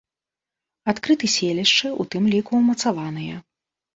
Адкрыты 0.93 1.27
селішчы, 1.33 1.87
у 2.03 2.07
тым 2.15 2.23
ліку 2.37 2.51
ўмацаваныя. 2.61 3.35